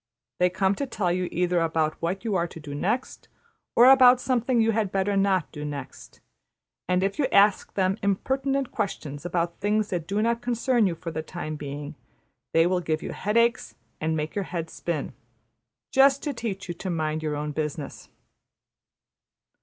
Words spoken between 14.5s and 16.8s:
spin: just to teach you